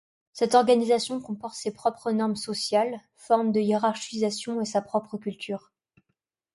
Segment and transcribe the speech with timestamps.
[0.33, 5.71] Cette organisation comporte ses propres normes sociales, formes de hierarchisation et sa propre culture.